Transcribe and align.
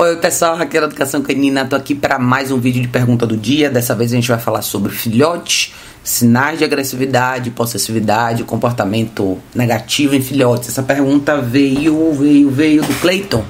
Oi 0.00 0.14
pessoal, 0.14 0.54
Raquel 0.54 0.84
Educação 0.84 1.20
Canina, 1.20 1.64
tô 1.64 1.74
aqui 1.74 1.92
para 1.92 2.20
mais 2.20 2.52
um 2.52 2.60
vídeo 2.60 2.80
de 2.80 2.86
pergunta 2.86 3.26
do 3.26 3.36
dia. 3.36 3.68
Dessa 3.68 3.96
vez 3.96 4.12
a 4.12 4.14
gente 4.14 4.28
vai 4.28 4.38
falar 4.38 4.62
sobre 4.62 4.92
filhotes, 4.92 5.74
sinais 6.04 6.56
de 6.56 6.64
agressividade, 6.64 7.50
possessividade, 7.50 8.44
comportamento 8.44 9.38
negativo 9.52 10.14
em 10.14 10.22
filhotes. 10.22 10.68
Essa 10.68 10.84
pergunta 10.84 11.38
veio, 11.38 12.12
veio, 12.12 12.48
veio 12.48 12.82
do 12.82 12.94
Clayton. 13.00 13.44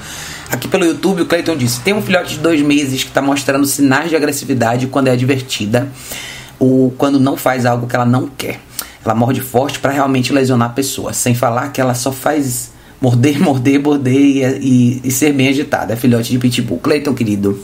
Aqui 0.51 0.67
pelo 0.67 0.87
YouTube, 0.87 1.21
o 1.21 1.27
Clayton 1.27 1.55
disse: 1.55 1.83
tem 1.83 1.93
um 1.93 2.01
filhote 2.01 2.37
de 2.37 2.41
dois 2.41 2.63
meses 2.63 3.03
que 3.03 3.11
está 3.11 3.21
mostrando 3.21 3.67
sinais 3.67 4.09
de 4.09 4.17
agressividade 4.17 4.87
quando 4.87 5.09
é 5.09 5.11
advertida 5.11 5.87
ou 6.59 6.91
quando 6.93 7.21
não 7.21 7.37
faz 7.37 7.67
algo 7.67 7.87
que 7.87 7.95
ela 7.95 8.07
não 8.07 8.27
quer. 8.27 8.59
Ela 9.05 9.15
morde 9.15 9.43
forte 9.43 9.79
para 9.81 9.93
realmente 9.93 10.33
lesionar 10.33 10.71
a 10.71 10.73
pessoa, 10.73 11.13
sem 11.13 11.35
falar 11.35 11.73
que 11.73 11.79
ela 11.79 11.93
só 11.93 12.11
faz 12.11 12.71
morder, 13.01 13.39
morder, 13.43 13.81
morder 13.81 14.15
e, 14.15 14.43
e, 14.45 15.01
e 15.05 15.11
ser 15.11 15.33
bem 15.33 15.49
agitada. 15.49 15.93
É 15.93 15.97
filhote 15.97 16.31
de 16.31 16.39
pitbull. 16.39 16.79
Cleiton, 16.79 17.15
querido, 17.15 17.63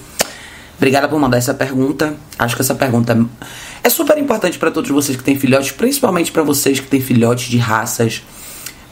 obrigada 0.76 1.08
por 1.08 1.18
mandar 1.18 1.38
essa 1.38 1.54
pergunta. 1.54 2.14
Acho 2.38 2.54
que 2.56 2.62
essa 2.62 2.74
pergunta 2.74 3.26
é 3.82 3.88
super 3.88 4.16
importante 4.18 4.58
para 4.58 4.70
todos 4.70 4.90
vocês 4.90 5.16
que 5.16 5.22
têm 5.22 5.38
filhotes, 5.38 5.72
principalmente 5.72 6.32
para 6.32 6.42
vocês 6.42 6.80
que 6.80 6.86
têm 6.86 7.00
filhotes 7.00 7.48
de 7.48 7.58
raças 7.58 8.22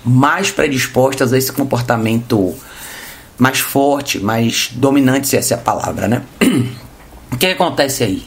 mais 0.04 0.50
predispostas 0.50 1.32
a 1.32 1.38
esse 1.38 1.52
comportamento 1.52 2.54
mais 3.38 3.58
forte, 3.60 4.18
mais 4.18 4.70
dominante, 4.72 5.28
se 5.28 5.36
essa 5.36 5.54
é 5.54 5.56
a 5.56 5.60
palavra, 5.60 6.08
né? 6.08 6.22
O 7.32 7.36
que 7.38 7.46
acontece 7.46 8.04
aí? 8.04 8.22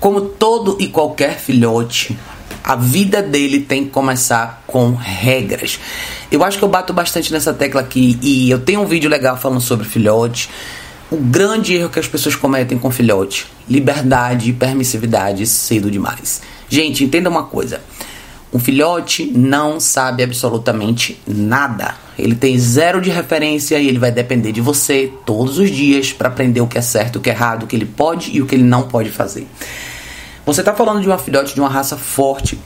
Como 0.00 0.20
todo 0.20 0.76
e 0.80 0.88
qualquer 0.88 1.38
filhote, 1.38 2.18
a 2.66 2.74
vida 2.74 3.22
dele 3.22 3.60
tem 3.60 3.84
que 3.84 3.90
começar 3.90 4.64
com 4.66 4.92
regras. 4.92 5.78
Eu 6.32 6.42
acho 6.42 6.58
que 6.58 6.64
eu 6.64 6.68
bato 6.68 6.92
bastante 6.92 7.32
nessa 7.32 7.54
tecla 7.54 7.80
aqui 7.80 8.18
e 8.20 8.50
eu 8.50 8.58
tenho 8.58 8.80
um 8.80 8.86
vídeo 8.86 9.08
legal 9.08 9.36
falando 9.36 9.60
sobre 9.60 9.86
filhote. 9.86 10.50
O 11.08 11.16
grande 11.16 11.76
erro 11.76 11.88
que 11.88 12.00
as 12.00 12.08
pessoas 12.08 12.34
cometem 12.34 12.76
com 12.76 12.90
filhote: 12.90 13.46
liberdade 13.70 14.50
e 14.50 14.52
permissividade 14.52 15.46
cedo 15.46 15.88
demais. 15.88 16.42
Gente, 16.68 17.04
entenda 17.04 17.30
uma 17.30 17.44
coisa. 17.44 17.80
Um 18.52 18.58
filhote 18.58 19.30
não 19.32 19.78
sabe 19.78 20.24
absolutamente 20.24 21.20
nada. 21.24 21.94
Ele 22.18 22.34
tem 22.34 22.58
zero 22.58 23.00
de 23.00 23.10
referência 23.10 23.78
e 23.78 23.86
ele 23.86 23.98
vai 23.98 24.10
depender 24.10 24.50
de 24.50 24.60
você 24.60 25.12
todos 25.24 25.60
os 25.60 25.70
dias 25.70 26.12
para 26.12 26.28
aprender 26.28 26.62
o 26.62 26.66
que 26.66 26.78
é 26.78 26.82
certo, 26.82 27.16
o 27.16 27.20
que 27.20 27.30
é 27.30 27.32
errado, 27.32 27.62
o 27.62 27.66
que 27.68 27.76
ele 27.76 27.86
pode 27.86 28.34
e 28.34 28.42
o 28.42 28.46
que 28.46 28.56
ele 28.56 28.64
não 28.64 28.82
pode 28.88 29.10
fazer. 29.10 29.46
Você 30.46 30.60
está 30.60 30.72
falando 30.72 31.00
de 31.00 31.08
uma 31.08 31.18
filhote 31.18 31.52
de 31.52 31.60
uma 31.60 31.68
raça 31.68 31.96
forte. 31.96 32.56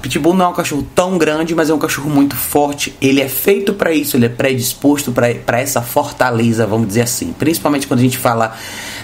Pitbull 0.00 0.32
não 0.32 0.46
é 0.46 0.48
um 0.48 0.54
cachorro 0.54 0.86
tão 0.94 1.18
grande, 1.18 1.54
mas 1.54 1.68
é 1.68 1.74
um 1.74 1.78
cachorro 1.78 2.08
muito 2.08 2.34
forte. 2.34 2.96
Ele 2.98 3.20
é 3.20 3.28
feito 3.28 3.74
para 3.74 3.92
isso, 3.92 4.16
ele 4.16 4.24
é 4.24 4.30
predisposto 4.30 5.12
para 5.12 5.60
essa 5.60 5.82
fortaleza, 5.82 6.66
vamos 6.66 6.88
dizer 6.88 7.02
assim. 7.02 7.34
Principalmente 7.38 7.86
quando 7.86 8.00
a 8.00 8.02
gente 8.02 8.16
fala 8.16 8.56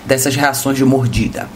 dessas 0.07 0.35
reações 0.35 0.79
de 0.79 0.85
mordida. 0.85 1.47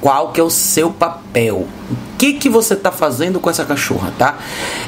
Qual 0.00 0.30
que 0.30 0.40
é 0.40 0.44
o 0.44 0.50
seu 0.50 0.92
papel? 0.92 1.66
O 1.90 1.96
que 2.16 2.34
que 2.34 2.48
você 2.48 2.74
está 2.74 2.92
fazendo 2.92 3.40
com 3.40 3.50
essa 3.50 3.64
cachorra, 3.64 4.12
tá? 4.16 4.38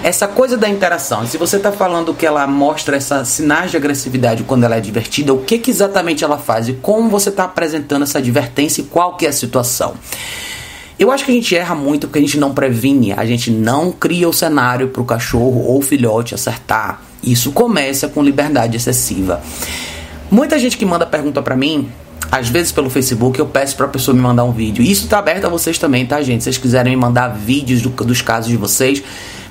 Essa 0.00 0.28
coisa 0.28 0.56
da 0.56 0.68
interação. 0.68 1.26
Se 1.26 1.36
você 1.36 1.56
está 1.56 1.72
falando 1.72 2.14
que 2.14 2.24
ela 2.24 2.46
mostra 2.46 2.96
essa 2.96 3.24
sinais 3.24 3.72
de 3.72 3.76
agressividade 3.76 4.44
quando 4.44 4.62
ela 4.62 4.76
é 4.76 4.80
divertida, 4.80 5.34
o 5.34 5.42
que 5.42 5.58
que 5.58 5.72
exatamente 5.72 6.22
ela 6.22 6.38
faz 6.38 6.68
e 6.68 6.74
como 6.74 7.10
você 7.10 7.30
está 7.30 7.44
apresentando 7.44 8.04
essa 8.04 8.18
advertência 8.18 8.80
e 8.80 8.84
qual 8.84 9.16
que 9.16 9.26
é 9.26 9.28
a 9.28 9.32
situação? 9.32 9.94
Eu 10.98 11.10
acho 11.10 11.24
que 11.24 11.30
a 11.30 11.34
gente 11.34 11.56
erra 11.56 11.74
muito 11.74 12.06
porque 12.06 12.18
a 12.18 12.22
gente 12.22 12.38
não 12.38 12.52
previne, 12.52 13.12
a 13.12 13.24
gente 13.24 13.50
não 13.50 13.90
cria 13.90 14.28
o 14.28 14.32
cenário 14.32 14.88
para 14.88 15.02
o 15.02 15.04
cachorro 15.04 15.64
ou 15.66 15.80
filhote 15.80 16.34
acertar. 16.34 17.02
Isso 17.22 17.52
começa 17.52 18.08
com 18.08 18.22
liberdade 18.22 18.76
excessiva. 18.76 19.40
Muita 20.30 20.58
gente 20.58 20.76
que 20.76 20.84
manda 20.84 21.06
pergunta 21.06 21.42
para 21.42 21.56
mim, 21.56 21.88
às 22.30 22.48
vezes 22.48 22.72
pelo 22.72 22.88
Facebook, 22.88 23.38
eu 23.38 23.46
peço 23.46 23.76
para 23.76 23.86
a 23.86 23.88
pessoa 23.88 24.14
me 24.14 24.20
mandar 24.20 24.44
um 24.44 24.52
vídeo. 24.52 24.82
Isso 24.82 25.06
tá 25.06 25.18
aberto 25.18 25.44
a 25.44 25.48
vocês 25.48 25.78
também, 25.78 26.06
tá, 26.06 26.22
gente? 26.22 26.42
Se 26.42 26.44
vocês 26.44 26.58
quiserem 26.58 26.96
me 26.96 27.00
mandar 27.00 27.28
vídeos 27.28 27.82
do, 27.82 27.90
dos 27.90 28.22
casos 28.22 28.50
de 28.50 28.56
vocês, 28.56 29.02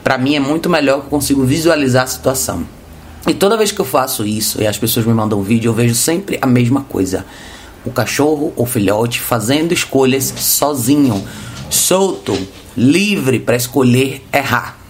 para 0.03 0.17
mim 0.17 0.35
é 0.35 0.39
muito 0.39 0.69
melhor 0.69 0.99
que 0.99 1.05
eu 1.05 1.09
consigo 1.09 1.45
visualizar 1.45 2.03
a 2.03 2.07
situação. 2.07 2.65
E 3.27 3.33
toda 3.33 3.55
vez 3.55 3.71
que 3.71 3.79
eu 3.79 3.85
faço 3.85 4.25
isso 4.25 4.61
e 4.61 4.65
as 4.65 4.77
pessoas 4.77 5.05
me 5.05 5.13
mandam 5.13 5.39
um 5.39 5.43
vídeo, 5.43 5.69
eu 5.69 5.73
vejo 5.73 5.93
sempre 5.93 6.39
a 6.41 6.47
mesma 6.47 6.81
coisa 6.81 7.25
o 7.85 7.91
cachorro 7.91 8.53
ou 8.55 8.65
filhote 8.65 9.19
fazendo 9.19 9.73
escolhas 9.73 10.33
sozinho, 10.37 11.25
solto, 11.69 12.37
livre 12.75 13.39
para 13.39 13.55
escolher 13.55 14.23
errar. 14.31 14.80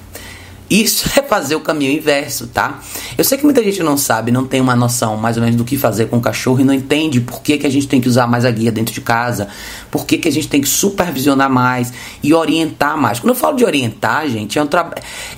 Isso 0.72 1.10
é 1.20 1.22
fazer 1.22 1.56
o 1.56 1.60
caminho 1.60 1.92
inverso, 1.92 2.48
tá? 2.48 2.80
Eu 3.18 3.26
sei 3.26 3.38
que 3.38 3.44
muita 3.44 3.62
gente 3.62 3.84
não 3.84 3.98
sabe, 3.98 4.32
não 4.32 4.48
tem 4.48 4.62
uma 4.62 4.74
noção 4.74 5.18
mais 5.18 5.36
ou 5.36 5.44
menos 5.44 5.58
do 5.58 5.66
que 5.66 5.78
fazer 5.78 6.06
com 6.06 6.16
o 6.16 6.22
cachorro 6.22 6.62
e 6.62 6.64
não 6.64 6.74
entende 6.74 7.20
por 7.20 7.42
que, 7.42 7.58
que 7.58 7.68
a 7.68 7.70
gente 7.70 7.90
tem 7.90 8.00
que 8.00 8.08
usar 8.08 8.26
mais 8.26 8.46
a 8.46 8.52
guia 8.52 8.72
dentro 8.72 8.94
de 8.94 9.02
casa, 9.02 9.50
por 9.92 10.06
que, 10.06 10.18
que 10.18 10.30
a 10.30 10.32
gente 10.32 10.48
tem 10.48 10.62
que 10.62 10.70
supervisionar 10.70 11.50
mais 11.50 11.92
e 12.24 12.34
orientar 12.34 12.98
mais. 12.98 13.20
Quando 13.20 13.32
eu 13.32 13.36
falo 13.36 13.58
de 13.58 13.66
orientar, 13.66 14.30
gente, 14.30 14.58
é 14.58 14.64
um, 14.64 14.70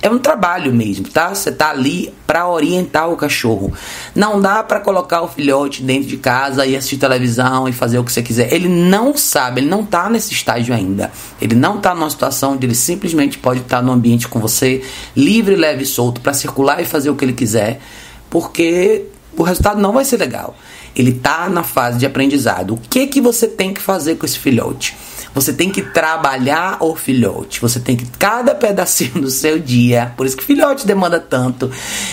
é 0.02 0.08
um 0.08 0.18
trabalho 0.20 0.72
mesmo, 0.72 1.08
tá? 1.08 1.34
Você 1.34 1.50
tá 1.50 1.70
ali 1.70 2.14
para 2.28 2.48
orientar 2.48 3.10
o 3.10 3.16
cachorro. 3.16 3.72
Não 4.14 4.40
dá 4.40 4.62
para 4.62 4.78
colocar 4.78 5.22
o 5.22 5.28
filhote 5.28 5.82
dentro 5.82 6.08
de 6.08 6.16
casa 6.16 6.64
e 6.64 6.76
assistir 6.76 6.96
televisão 6.96 7.68
e 7.68 7.72
fazer 7.72 7.98
o 7.98 8.04
que 8.04 8.12
você 8.12 8.22
quiser. 8.22 8.52
Ele 8.52 8.68
não 8.68 9.16
sabe, 9.16 9.60
ele 9.60 9.68
não 9.68 9.84
tá 9.84 10.08
nesse 10.08 10.32
estágio 10.32 10.72
ainda. 10.72 11.10
Ele 11.40 11.56
não 11.56 11.80
tá 11.80 11.92
numa 11.92 12.08
situação 12.08 12.52
onde 12.52 12.66
ele 12.66 12.74
simplesmente 12.74 13.36
pode 13.36 13.60
estar 13.60 13.82
no 13.82 13.90
ambiente 13.90 14.28
com 14.28 14.38
você 14.38 14.82
livre, 15.24 15.56
leve 15.56 15.82
e 15.82 15.86
solto 15.86 16.20
para 16.20 16.34
circular 16.34 16.80
e 16.80 16.84
fazer 16.84 17.10
o 17.10 17.16
que 17.16 17.24
ele 17.24 17.32
quiser, 17.32 17.80
porque 18.28 19.06
o 19.36 19.42
resultado 19.42 19.80
não 19.80 19.92
vai 19.92 20.04
ser 20.04 20.18
legal. 20.18 20.56
Ele 20.94 21.10
está 21.10 21.48
na 21.48 21.64
fase 21.64 21.98
de 21.98 22.06
aprendizado. 22.06 22.74
O 22.74 22.76
que 22.76 23.06
que 23.06 23.20
você 23.20 23.48
tem 23.48 23.74
que 23.74 23.80
fazer 23.80 24.16
com 24.16 24.26
esse 24.26 24.38
filhote? 24.38 24.96
Você 25.34 25.52
tem 25.52 25.68
que 25.68 25.82
trabalhar 25.82 26.78
o 26.80 26.94
filhote. 26.94 27.60
Você 27.60 27.80
tem 27.80 27.96
que 27.96 28.06
cada 28.18 28.54
pedacinho 28.54 29.20
do 29.20 29.30
seu 29.30 29.58
dia. 29.58 30.12
Por 30.16 30.26
isso 30.26 30.36
que 30.36 30.44
filhote 30.44 30.86
demanda 30.86 31.18
tanto. 31.18 31.70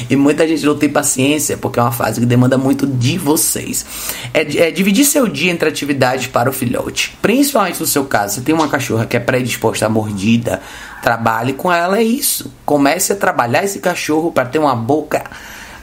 E 0.09 0.15
muita 0.15 0.47
gente 0.47 0.65
não 0.65 0.75
tem 0.75 0.89
paciência, 0.89 1.55
porque 1.55 1.79
é 1.79 1.83
uma 1.83 1.91
fase 1.91 2.19
que 2.19 2.25
demanda 2.25 2.57
muito 2.57 2.87
de 2.87 3.17
vocês. 3.17 3.85
É, 4.33 4.67
é 4.67 4.71
dividir 4.71 5.05
seu 5.05 5.27
dia 5.27 5.51
entre 5.51 5.69
atividades 5.69 6.27
para 6.27 6.49
o 6.49 6.53
filhote. 6.53 7.15
Principalmente 7.21 7.79
no 7.79 7.85
seu 7.85 8.05
caso, 8.05 8.35
você 8.35 8.41
tem 8.41 8.55
uma 8.55 8.67
cachorra 8.67 9.05
que 9.05 9.15
é 9.15 9.19
predisposta 9.19 9.85
à 9.85 9.89
mordida. 9.89 10.61
Trabalhe 11.03 11.53
com 11.53 11.71
ela, 11.71 11.99
é 11.99 12.03
isso. 12.03 12.51
Comece 12.65 13.13
a 13.13 13.15
trabalhar 13.15 13.63
esse 13.63 13.79
cachorro 13.79 14.31
para 14.31 14.45
ter 14.45 14.59
uma 14.59 14.75
boca 14.75 15.23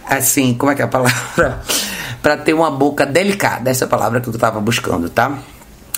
assim, 0.09 0.55
como 0.55 0.73
é 0.73 0.75
que 0.75 0.83
é 0.83 0.85
a 0.85 0.89
palavra? 0.89 1.61
para 2.23 2.37
ter 2.37 2.55
uma 2.55 2.71
boca 2.71 3.07
delicada, 3.07 3.71
essa 3.71 3.85
é 3.85 3.87
a 3.87 3.89
palavra 3.89 4.21
que 4.21 4.29
eu 4.29 4.35
estava 4.35 4.61
buscando, 4.61 5.09
tá? 5.09 5.39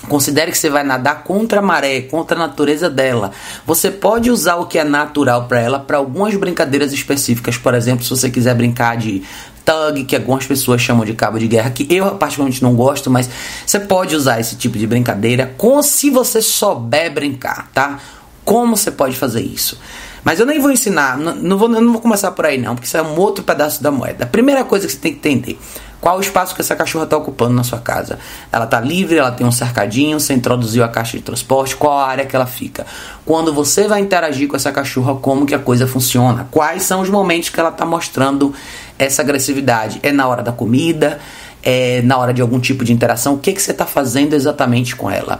Considere 0.07 0.51
que 0.51 0.57
você 0.57 0.69
vai 0.69 0.83
nadar 0.83 1.23
contra 1.23 1.59
a 1.59 1.61
maré, 1.61 2.01
contra 2.01 2.35
a 2.35 2.39
natureza 2.39 2.89
dela. 2.89 3.31
Você 3.65 3.91
pode 3.91 4.31
usar 4.31 4.55
o 4.55 4.65
que 4.65 4.79
é 4.79 4.83
natural 4.83 5.45
para 5.45 5.59
ela 5.59 5.79
para 5.79 5.97
algumas 5.97 6.35
brincadeiras 6.35 6.91
específicas. 6.91 7.57
Por 7.57 7.73
exemplo, 7.73 8.03
se 8.03 8.09
você 8.09 8.29
quiser 8.29 8.55
brincar 8.55 8.97
de 8.97 9.21
tug, 9.63 10.03
que 10.05 10.15
algumas 10.15 10.45
pessoas 10.45 10.81
chamam 10.81 11.05
de 11.05 11.13
cabo 11.13 11.37
de 11.37 11.47
guerra, 11.47 11.69
que 11.69 11.87
eu 11.93 12.15
particularmente 12.15 12.63
não 12.63 12.75
gosto, 12.75 13.09
mas 13.09 13.29
você 13.65 13.79
pode 13.79 14.15
usar 14.15 14.39
esse 14.39 14.55
tipo 14.55 14.77
de 14.77 14.87
brincadeira 14.87 15.53
com 15.57 15.81
se 15.83 16.09
você 16.09 16.41
souber 16.41 17.13
brincar, 17.13 17.69
tá? 17.71 17.99
Como 18.43 18.75
você 18.75 18.89
pode 18.89 19.15
fazer 19.15 19.41
isso? 19.41 19.79
Mas 20.23 20.39
eu 20.39 20.45
nem 20.45 20.59
vou 20.59 20.71
ensinar, 20.71 21.17
não, 21.17 21.35
não, 21.35 21.57
vou, 21.57 21.67
não 21.67 21.93
vou 21.93 22.01
começar 22.01 22.31
por 22.31 22.45
aí 22.45 22.57
não, 22.57 22.75
porque 22.75 22.87
isso 22.87 22.97
é 22.97 23.01
um 23.01 23.17
outro 23.17 23.43
pedaço 23.43 23.81
da 23.81 23.91
moeda. 23.91 24.23
A 24.23 24.27
primeira 24.27 24.63
coisa 24.63 24.85
que 24.85 24.93
você 24.93 24.99
tem 24.99 25.13
que 25.13 25.17
entender, 25.19 25.59
qual 26.01 26.17
o 26.17 26.21
espaço 26.21 26.53
que 26.55 26.61
essa 26.61 26.75
cachorra 26.75 27.05
está 27.05 27.15
ocupando 27.15 27.53
na 27.53 27.63
sua 27.63 27.79
casa? 27.79 28.19
Ela 28.51 28.65
está 28.65 28.81
livre, 28.81 29.17
ela 29.17 29.31
tem 29.31 29.47
um 29.47 29.51
cercadinho, 29.51 30.19
você 30.19 30.33
introduziu 30.33 30.83
a 30.83 30.89
caixa 30.89 31.15
de 31.15 31.23
transporte, 31.23 31.75
qual 31.75 31.97
a 31.97 32.07
área 32.07 32.25
que 32.25 32.35
ela 32.35 32.47
fica? 32.47 32.85
Quando 33.23 33.53
você 33.53 33.87
vai 33.87 34.01
interagir 34.01 34.47
com 34.47 34.55
essa 34.55 34.71
cachorra, 34.71 35.15
como 35.15 35.45
que 35.45 35.55
a 35.55 35.59
coisa 35.59 35.87
funciona? 35.87 36.47
Quais 36.49 36.83
são 36.83 37.01
os 37.01 37.09
momentos 37.09 37.49
que 37.49 37.59
ela 37.59 37.69
está 37.69 37.85
mostrando 37.85 38.53
essa 38.97 39.21
agressividade? 39.21 39.99
É 40.01 40.11
na 40.11 40.27
hora 40.27 40.41
da 40.41 40.51
comida? 40.51 41.19
É 41.63 42.01
na 42.01 42.17
hora 42.17 42.33
de 42.33 42.41
algum 42.41 42.59
tipo 42.59 42.83
de 42.83 42.91
interação? 42.91 43.35
O 43.35 43.37
que, 43.37 43.53
que 43.53 43.61
você 43.61 43.71
está 43.71 43.85
fazendo 43.85 44.33
exatamente 44.33 44.95
com 44.95 45.09
ela? 45.09 45.39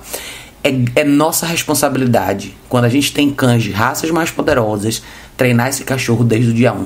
é, 0.64 1.02
é, 1.02 1.04
nossa 1.04 1.46
responsabilidade, 1.46 2.56
quando 2.70 2.86
a 2.86 2.90
gente 2.90 3.12
tem 3.12 3.32
cães 3.32 3.64
de 3.64 3.72
raças 3.72 4.10
mais 4.12 4.30
poderosas, 4.30 5.02
treinar 5.36 5.70
esse 5.70 5.84
cachorro 5.84 6.24
desde 6.24 6.52
o 6.52 6.54
dia 6.54 6.74
1. 6.74 6.86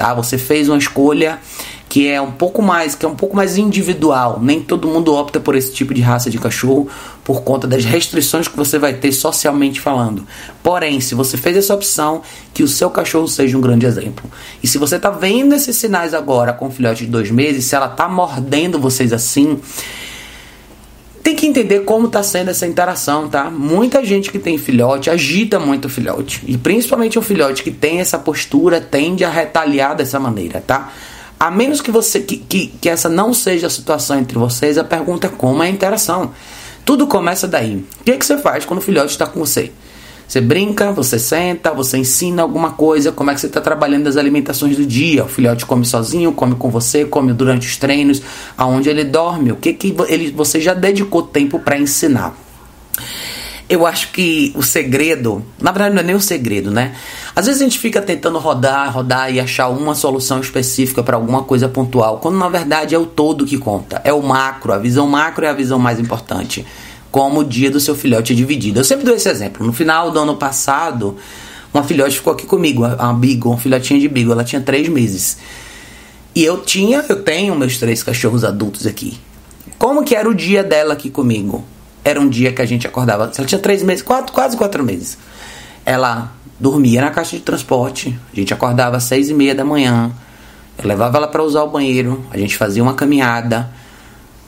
Tá? 0.00 0.14
Você 0.14 0.38
fez 0.38 0.66
uma 0.66 0.78
escolha 0.78 1.38
que 1.86 2.08
é 2.08 2.18
um 2.18 2.30
pouco 2.30 2.62
mais, 2.62 2.94
que 2.94 3.04
é 3.04 3.08
um 3.08 3.14
pouco 3.14 3.36
mais 3.36 3.58
individual. 3.58 4.38
Nem 4.40 4.62
todo 4.62 4.88
mundo 4.88 5.14
opta 5.14 5.38
por 5.38 5.54
esse 5.54 5.74
tipo 5.74 5.92
de 5.92 6.00
raça 6.00 6.30
de 6.30 6.38
cachorro 6.38 6.88
por 7.22 7.42
conta 7.42 7.68
das 7.68 7.84
restrições 7.84 8.48
que 8.48 8.56
você 8.56 8.78
vai 8.78 8.94
ter 8.94 9.12
socialmente 9.12 9.78
falando. 9.78 10.26
Porém, 10.62 11.02
se 11.02 11.14
você 11.14 11.36
fez 11.36 11.54
essa 11.54 11.74
opção, 11.74 12.22
que 12.54 12.62
o 12.62 12.68
seu 12.68 12.88
cachorro 12.88 13.28
seja 13.28 13.58
um 13.58 13.60
grande 13.60 13.84
exemplo. 13.84 14.24
E 14.62 14.66
se 14.66 14.78
você 14.78 14.96
está 14.96 15.10
vendo 15.10 15.54
esses 15.54 15.76
sinais 15.76 16.14
agora 16.14 16.54
com 16.54 16.68
o 16.68 16.70
filhote 16.70 17.04
de 17.04 17.10
dois 17.10 17.30
meses, 17.30 17.66
se 17.66 17.74
ela 17.74 17.88
está 17.88 18.08
mordendo 18.08 18.80
vocês 18.80 19.12
assim, 19.12 19.60
que 21.40 21.46
entender 21.46 21.80
como 21.80 22.06
está 22.06 22.22
sendo 22.22 22.50
essa 22.50 22.66
interação, 22.66 23.26
tá? 23.26 23.50
Muita 23.50 24.04
gente 24.04 24.30
que 24.30 24.38
tem 24.38 24.58
filhote 24.58 25.08
agita 25.08 25.58
muito 25.58 25.86
o 25.86 25.88
filhote. 25.88 26.42
E 26.46 26.58
principalmente 26.58 27.18
um 27.18 27.22
filhote 27.22 27.62
que 27.62 27.70
tem 27.70 27.98
essa 27.98 28.18
postura 28.18 28.78
tende 28.78 29.24
a 29.24 29.30
retaliar 29.30 29.96
dessa 29.96 30.20
maneira, 30.20 30.62
tá? 30.64 30.92
A 31.38 31.50
menos 31.50 31.80
que 31.80 31.90
você 31.90 32.20
que, 32.20 32.36
que, 32.36 32.66
que 32.78 32.90
essa 32.90 33.08
não 33.08 33.32
seja 33.32 33.68
a 33.68 33.70
situação 33.70 34.18
entre 34.18 34.38
vocês, 34.38 34.76
a 34.76 34.84
pergunta 34.84 35.28
é 35.28 35.30
como 35.30 35.62
é 35.62 35.68
a 35.68 35.70
interação. 35.70 36.32
Tudo 36.84 37.06
começa 37.06 37.48
daí. 37.48 37.76
O 38.00 38.04
que, 38.04 38.10
é 38.10 38.18
que 38.18 38.26
você 38.26 38.36
faz 38.36 38.66
quando 38.66 38.80
o 38.80 38.82
filhote 38.82 39.12
está 39.12 39.26
com 39.26 39.40
você? 39.40 39.72
Você 40.30 40.40
brinca, 40.40 40.92
você 40.92 41.18
senta, 41.18 41.72
você 41.72 41.98
ensina 41.98 42.42
alguma 42.42 42.70
coisa, 42.70 43.10
como 43.10 43.32
é 43.32 43.34
que 43.34 43.40
você 43.40 43.48
está 43.48 43.60
trabalhando 43.60 44.06
as 44.06 44.16
alimentações 44.16 44.76
do 44.76 44.86
dia. 44.86 45.24
O 45.24 45.28
filhote 45.28 45.66
come 45.66 45.84
sozinho, 45.84 46.30
come 46.30 46.54
com 46.54 46.70
você, 46.70 47.04
come 47.04 47.32
durante 47.32 47.66
os 47.66 47.76
treinos, 47.76 48.22
aonde 48.56 48.88
ele 48.88 49.02
dorme, 49.02 49.50
o 49.50 49.56
que, 49.56 49.72
que 49.72 49.92
ele, 50.06 50.30
você 50.30 50.60
já 50.60 50.72
dedicou 50.72 51.24
tempo 51.24 51.58
para 51.58 51.76
ensinar. 51.76 52.32
Eu 53.68 53.84
acho 53.84 54.12
que 54.12 54.52
o 54.54 54.62
segredo, 54.62 55.44
na 55.60 55.72
verdade 55.72 55.96
não 55.96 56.02
é 56.02 56.04
nem 56.04 56.14
o 56.14 56.20
segredo, 56.20 56.70
né? 56.70 56.94
Às 57.34 57.46
vezes 57.46 57.60
a 57.60 57.64
gente 57.64 57.80
fica 57.80 58.00
tentando 58.00 58.38
rodar, 58.38 58.94
rodar 58.94 59.34
e 59.34 59.40
achar 59.40 59.68
uma 59.68 59.96
solução 59.96 60.40
específica 60.40 61.02
para 61.02 61.16
alguma 61.16 61.42
coisa 61.42 61.68
pontual, 61.68 62.18
quando 62.18 62.38
na 62.38 62.48
verdade 62.48 62.94
é 62.94 62.98
o 62.98 63.06
todo 63.06 63.44
que 63.44 63.58
conta, 63.58 64.00
é 64.04 64.12
o 64.12 64.22
macro, 64.22 64.72
a 64.72 64.78
visão 64.78 65.08
macro 65.08 65.44
é 65.44 65.48
a 65.48 65.52
visão 65.52 65.78
mais 65.78 65.98
importante 65.98 66.64
como 67.10 67.40
o 67.40 67.44
dia 67.44 67.70
do 67.70 67.80
seu 67.80 67.94
filhote 67.94 68.32
é 68.32 68.36
dividido. 68.36 68.80
Eu 68.80 68.84
sempre 68.84 69.04
dou 69.04 69.14
esse 69.14 69.28
exemplo. 69.28 69.66
No 69.66 69.72
final 69.72 70.10
do 70.10 70.18
ano 70.18 70.36
passado, 70.36 71.16
uma 71.72 71.82
filhote 71.82 72.16
ficou 72.16 72.32
aqui 72.32 72.46
comigo, 72.46 72.84
a 72.84 73.12
Beagle, 73.12 73.52
uma 73.52 73.58
filhotinha 73.58 74.00
de 74.00 74.08
Beagle, 74.08 74.32
ela 74.32 74.44
tinha 74.44 74.60
três 74.60 74.88
meses. 74.88 75.38
E 76.34 76.44
eu 76.44 76.58
tinha, 76.58 77.04
eu 77.08 77.22
tenho 77.22 77.54
meus 77.56 77.78
três 77.78 78.02
cachorros 78.02 78.44
adultos 78.44 78.86
aqui. 78.86 79.18
Como 79.78 80.04
que 80.04 80.14
era 80.14 80.28
o 80.28 80.34
dia 80.34 80.62
dela 80.62 80.92
aqui 80.92 81.10
comigo? 81.10 81.64
Era 82.04 82.20
um 82.20 82.28
dia 82.28 82.52
que 82.52 82.62
a 82.62 82.66
gente 82.66 82.86
acordava, 82.86 83.30
ela 83.36 83.46
tinha 83.46 83.58
três 83.58 83.82
meses, 83.82 84.02
quatro, 84.02 84.32
quase 84.32 84.56
quatro 84.56 84.84
meses. 84.84 85.18
Ela 85.84 86.32
dormia 86.58 87.00
na 87.00 87.10
caixa 87.10 87.36
de 87.36 87.42
transporte, 87.42 88.16
a 88.32 88.36
gente 88.36 88.52
acordava 88.52 88.96
às 88.96 89.04
seis 89.04 89.30
e 89.30 89.34
meia 89.34 89.54
da 89.54 89.64
manhã, 89.64 90.12
eu 90.78 90.86
levava 90.86 91.16
ela 91.16 91.28
para 91.28 91.42
usar 91.42 91.62
o 91.62 91.70
banheiro, 91.70 92.24
a 92.30 92.38
gente 92.38 92.56
fazia 92.56 92.82
uma 92.82 92.94
caminhada, 92.94 93.70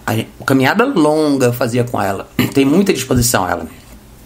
a 0.06 0.44
caminhada 0.44 0.84
longa 0.84 1.46
eu 1.46 1.52
fazia 1.52 1.84
com 1.84 2.00
ela. 2.00 2.28
Tem 2.54 2.64
muita 2.64 2.92
disposição 2.92 3.48
ela. 3.48 3.66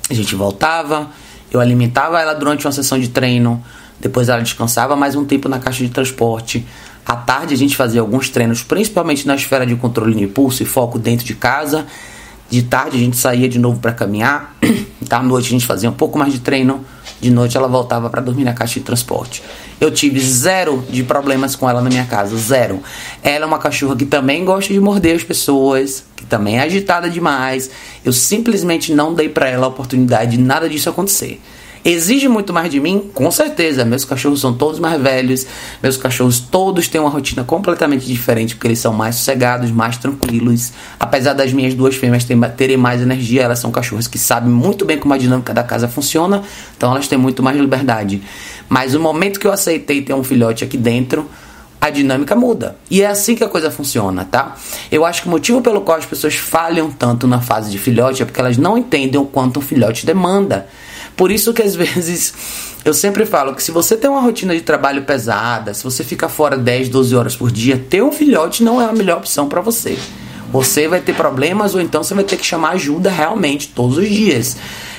A 0.09 0.15
gente 0.15 0.35
voltava, 0.35 1.11
eu 1.51 1.61
alimentava 1.61 2.21
ela 2.21 2.35
durante 2.35 2.67
uma 2.67 2.73
sessão 2.73 2.99
de 2.99 3.09
treino, 3.09 3.63
depois 4.01 4.29
ela 4.29 4.41
descansava 4.41 4.95
mais 4.95 5.15
um 5.15 5.25
tempo 5.25 5.49
na 5.49 5.59
caixa 5.59 5.83
de 5.85 5.91
transporte. 5.91 6.67
À 7.05 7.17
tarde 7.17 7.55
a 7.55 7.57
gente 7.57 7.77
fazia 7.77 8.01
alguns 8.01 8.29
treinos, 8.29 8.63
principalmente 8.63 9.27
na 9.27 9.35
esfera 9.35 9.67
de 9.67 9.77
controle 9.77 10.15
de 10.15 10.25
impulso 10.25 10.63
e 10.63 10.67
foco 10.67 10.99
dentro 10.99 11.25
de 11.25 11.35
casa. 11.35 11.87
De 12.49 12.63
tarde 12.63 12.97
a 12.97 13.01
gente 13.01 13.17
saía 13.17 13.49
de 13.49 13.59
novo 13.59 13.81
para 13.81 13.93
caminhar. 13.93 14.57
À 15.09 15.23
noite 15.23 15.47
a 15.47 15.51
gente 15.51 15.67
fazia 15.67 15.89
um 15.89 15.95
pouco 15.95 16.19
mais 16.19 16.33
de 16.33 16.41
treino. 16.41 16.85
De 17.21 17.31
noite 17.31 17.57
ela 17.57 17.67
voltava 17.67 18.11
para 18.11 18.21
dormir 18.21 18.45
na 18.45 18.53
caixa 18.53 18.79
de 18.79 18.85
transporte. 18.85 19.43
Eu 19.81 19.91
tive 19.91 20.21
zero 20.21 20.85
de 20.91 21.03
problemas 21.03 21.57
com 21.57 21.69
ela 21.69 21.81
na 21.81 21.89
minha 21.89 22.05
casa, 22.05 22.37
zero. 22.37 22.83
Ela 23.23 23.45
é 23.45 23.47
uma 23.47 23.59
cachorra 23.59 23.97
que 23.97 24.05
também 24.05 24.45
gosta 24.45 24.73
de 24.73 24.81
morder 24.81 25.17
as 25.17 25.25
pessoas, 25.25 26.05
que 26.15 26.27
também 26.27 26.59
é 26.59 26.63
agitada 26.63 27.09
demais. 27.09 27.71
Eu 28.05 28.13
simplesmente 28.13 28.93
não 28.93 29.15
dei 29.15 29.29
para 29.29 29.49
ela 29.49 29.67
a 29.67 29.69
oportunidade 29.69 30.37
de 30.37 30.43
nada 30.43 30.69
disso 30.69 30.91
acontecer. 30.91 31.41
Exige 31.89 32.27
muito 32.27 32.53
mais 32.53 32.69
de 32.69 32.81
mim? 32.81 33.09
Com 33.15 33.31
certeza. 33.31 33.85
Meus 33.85 34.05
cachorros 34.05 34.41
são 34.41 34.53
todos 34.53 34.81
mais 34.81 35.01
velhos. 35.01 35.47
Meus 35.81 35.97
cachorros 35.97 36.41
todos 36.41 36.89
têm 36.89 37.01
uma 37.01 37.09
rotina 37.09 37.45
completamente 37.45 38.05
diferente, 38.05 38.57
porque 38.57 38.67
eles 38.67 38.81
são 38.81 38.93
mais 38.93 39.15
sossegados, 39.15 39.71
mais 39.71 39.97
tranquilos. 39.97 40.73
Apesar 40.99 41.33
das 41.33 41.53
minhas 41.53 41.75
duas 41.75 41.95
fêmeas 41.95 42.27
terem 42.57 42.77
mais 42.77 43.01
energia, 43.01 43.43
elas 43.43 43.61
são 43.61 43.71
cachorros 43.71 44.09
que 44.09 44.19
sabem 44.19 44.51
muito 44.51 44.85
bem 44.85 44.99
como 44.99 45.15
a 45.15 45.17
dinâmica 45.17 45.55
da 45.55 45.63
casa 45.63 45.87
funciona, 45.87 46.43
então 46.77 46.91
elas 46.91 47.07
têm 47.07 47.17
muito 47.17 47.41
mais 47.41 47.57
liberdade. 47.57 48.21
Mas 48.69 48.93
o 48.97 48.99
momento 48.99 49.39
que 49.39 49.47
eu 49.47 49.53
aceitei 49.53 50.03
ter 50.03 50.13
um 50.13 50.25
filhote 50.25 50.65
aqui 50.65 50.77
dentro, 50.77 51.31
a 51.81 51.89
dinâmica 51.89 52.35
muda. 52.35 52.77
E 52.91 53.01
é 53.03 53.07
assim 53.07 53.37
que 53.37 53.45
a 53.45 53.49
coisa 53.49 53.71
funciona, 53.71 54.25
tá? 54.25 54.57
Eu 54.91 55.05
acho 55.05 55.23
que 55.23 55.29
o 55.29 55.31
motivo 55.31 55.63
pelo 55.63 55.83
qual 55.83 55.99
as 55.99 56.05
pessoas 56.05 56.35
falham 56.35 56.91
tanto 56.91 57.29
na 57.29 57.41
fase 57.41 57.71
de 57.71 57.79
filhote 57.79 58.23
é 58.23 58.27
porque 58.27 58.41
elas 58.41 58.57
não 58.57 58.77
entendem 58.77 59.21
o 59.21 59.25
quanto 59.25 59.61
um 59.61 59.63
filhote 59.63 60.05
demanda. 60.05 60.67
Por 61.17 61.33
isso 61.33 61.53
que 61.55 61.63
às 61.63 61.75
vezes 61.75 62.35
eu 62.85 62.93
sempre 62.93 63.25
falo 63.25 63.55
que 63.55 63.63
se 63.63 63.73
você 63.73 63.97
tem 63.97 64.09
uma 64.09 64.21
rotina 64.21 64.55
de 64.55 64.61
trabalho 64.61 65.03
pesada, 65.03 65.73
se 65.75 65.83
você 65.83 66.05
fica 66.05 66.29
fora 66.29 66.57
10, 66.57 66.89
12 66.89 67.17
horas 67.17 67.35
por 67.35 67.51
dia, 67.51 67.83
ter 67.89 68.03
um 68.03 68.13
filhote 68.13 68.63
não 68.63 68.81
é 68.81 68.85
a 68.85 68.93
melhor 68.93 69.19
opção 69.19 69.49
para 69.49 69.61
você. 69.61 69.99
Você 70.53 70.87
vai 70.87 71.01
ter 71.01 71.15
problemas 71.15 71.75
ou 71.75 71.81
então 71.81 72.03
você 72.03 72.15
vai 72.15 72.23
ter 72.23 72.37
que 72.37 72.45
chamar 72.45 72.71
ajuda 72.71 73.11
realmente 73.11 73.69
todos 73.69 73.99
os 73.99 74.09
dias. 74.09 74.57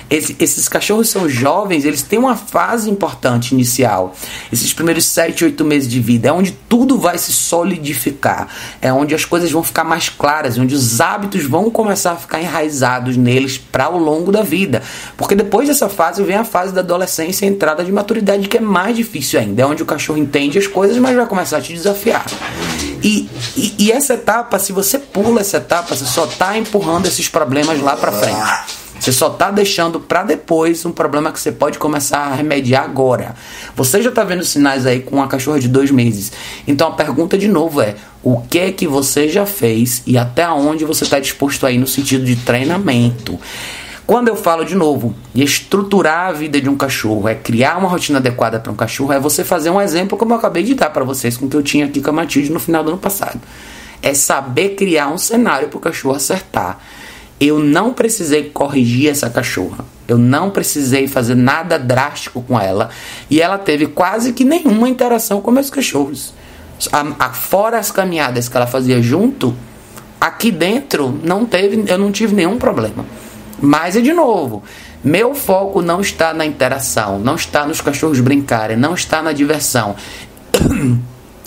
Esse, 0.10 0.36
esses 0.40 0.70
cachorros 0.70 1.10
são 1.10 1.28
jovens, 1.28 1.84
eles 1.84 2.02
têm 2.02 2.18
uma 2.18 2.36
fase 2.36 2.90
importante 2.90 3.54
inicial. 3.54 4.16
Esses 4.52 4.74
primeiros 4.74 5.06
7, 5.06 5.44
8 5.44 5.66
meses 5.66 5.90
de 5.90 6.00
vida 6.00 6.30
é 6.30 6.32
onde 6.32 6.52
tudo 6.52 6.98
vai 6.98 7.18
se 7.18 7.34
solidificar. 7.34 8.48
É 8.82 8.92
onde 8.92 9.14
as 9.14 9.26
coisas 9.26 9.52
vão 9.52 9.62
ficar 9.64 9.84
mais 9.84 10.08
claras, 10.08 10.58
onde 10.58 10.74
os 10.74 11.02
hábitos 11.02 11.44
vão 11.46 11.70
começar 11.70 12.14
a 12.14 12.16
ficar 12.16 12.42
enraizados 12.42 13.18
neles 13.18 13.58
para 13.58 13.90
o 13.90 13.98
longo 13.98 14.32
da 14.32 14.44
vida. 14.44 14.82
Porque 15.18 15.36
depois 15.36 15.68
dessa 15.68 15.90
fase 15.90 16.24
vem 16.24 16.38
a 16.38 16.46
fase 16.46 16.74
da 16.74 16.82
adolescência 16.82 17.46
e 17.46 17.50
entrada 17.50 17.84
de 17.84 17.92
maturidade, 17.92 18.48
que 18.48 18.58
é 18.58 18.62
mais 18.62 18.96
difícil 18.96 19.40
ainda. 19.40 19.64
É 19.64 19.66
onde 19.66 19.84
o 19.84 19.86
cachorro 19.86 20.18
entende 20.18 20.58
as 20.58 20.68
coisas, 20.68 20.98
mas 20.98 21.16
vai 21.16 21.26
começar 21.26 21.58
a 21.58 21.62
te 21.62 21.74
desafiar. 21.74 22.26
E, 23.04 23.30
e, 23.56 23.76
e 23.78 23.92
essa 23.92 24.14
etapa, 24.14 24.58
se 24.58 24.72
você 24.72 25.00
pula 25.00 25.42
essa 25.42 25.58
etapa, 25.58 25.96
você 25.96 26.06
só 26.06 26.26
está 26.26 26.58
empurrando 26.58 27.08
esses 27.08 27.28
problemas 27.28 27.80
lá 27.82 27.96
para 27.96 28.12
frente. 28.12 28.87
Você 29.00 29.12
só 29.12 29.28
está 29.28 29.52
deixando 29.52 30.00
para 30.00 30.24
depois 30.24 30.86
um 30.86 30.92
problema 30.92 31.32
que 31.32 31.40
você 31.40 31.52
pode 31.52 31.78
começar 31.78 32.20
a 32.20 32.36
remediar 32.36 32.84
agora. 32.84 33.36
Você 33.76 34.02
já 34.02 34.10
está 34.10 34.24
vendo 34.24 34.44
sinais 34.44 34.86
aí 34.86 35.02
com 35.02 35.18
uma 35.18 35.28
cachorra 35.28 35.60
de 35.60 35.68
dois 35.68 35.92
meses. 35.92 36.32
Então 36.68 36.90
a 36.90 36.92
pergunta 36.92 37.38
de 37.38 37.48
novo 37.48 37.82
é: 37.82 37.96
o 38.24 38.42
que 38.42 38.60
é 38.60 38.72
que 38.72 38.88
você 38.88 39.30
já 39.30 39.46
fez 39.46 40.02
e 40.06 40.18
até 40.18 40.50
onde 40.50 40.84
você 40.84 41.04
está 41.04 41.20
disposto 41.20 41.66
aí 41.66 41.78
no 41.78 41.88
sentido 41.88 42.26
de 42.26 42.36
treinamento? 42.36 43.40
Quando 44.08 44.30
eu 44.30 44.38
falo 44.38 44.64
de 44.64 44.74
novo, 44.74 45.14
estruturar 45.36 46.30
a 46.30 46.32
vida 46.32 46.62
de 46.62 46.70
um 46.70 46.78
cachorro, 46.78 47.28
é 47.28 47.36
criar 47.36 47.78
uma 47.78 47.90
rotina 47.90 48.20
adequada 48.20 48.58
para 48.58 48.72
um 48.72 48.76
cachorro, 48.76 49.12
é 49.12 49.20
você 49.20 49.44
fazer 49.44 49.70
um 49.70 49.82
exemplo 49.82 50.18
como 50.18 50.32
eu 50.32 50.38
acabei 50.38 50.64
de 50.64 50.74
dar 50.76 50.92
para 50.92 51.04
vocês 51.04 51.36
com 51.36 51.46
o 51.46 51.50
que 51.50 51.58
eu 51.58 51.62
tinha 51.62 51.86
aqui 51.86 52.00
com 52.00 52.10
a 52.10 52.14
Matilde 52.14 52.50
no 52.50 52.58
final 52.58 52.86
do 52.86 52.92
ano 52.92 52.98
passado. 52.98 53.42
É 54.02 54.14
saber 54.14 54.76
criar 54.76 55.10
um 55.10 55.18
cenário 55.18 55.68
para 55.68 55.78
o 55.78 55.82
cachorro 55.82 56.16
acertar 56.16 56.80
eu 57.40 57.60
não 57.60 57.94
precisei 57.94 58.50
corrigir 58.50 59.10
essa 59.10 59.30
cachorra. 59.30 59.86
Eu 60.08 60.18
não 60.18 60.50
precisei 60.50 61.08
fazer 61.08 61.36
nada 61.36 61.78
drástico 61.78 62.42
com 62.42 62.60
ela. 62.60 62.90
E 63.30 63.42
ela 63.42 63.58
teve 63.58 63.88
quase 63.88 64.34
que 64.34 64.44
nenhuma 64.44 64.90
interação 64.90 65.42
com 65.42 65.52
meus 65.52 65.70
cachorros. 65.70 66.34
A, 66.92 67.26
a, 67.26 67.34
fora 67.34 67.78
as 67.78 67.92
caminhadas 67.92 68.48
que 68.48 68.56
ela 68.56 68.68
fazia 68.68 69.02
junto, 69.02 69.56
aqui 70.20 70.52
dentro 70.52 71.20
não 71.24 71.46
teve, 71.46 71.84
eu 71.88 71.98
não 71.98 72.12
tive 72.12 72.34
nenhum 72.36 72.58
problema. 72.58 73.06
Mas 73.60 73.96
é 73.96 74.02
de 74.02 74.14
novo, 74.14 74.64
meu 75.04 75.34
foco 75.34 75.82
não 75.82 76.02
está 76.02 76.34
na 76.34 76.46
interação, 76.46 77.20
não 77.20 77.36
está 77.36 77.66
nos 77.66 77.82
cachorros 77.82 78.20
brincarem, 78.20 78.78
não 78.78 78.94
está 78.94 79.22
na 79.22 79.34
diversão. 79.34 79.96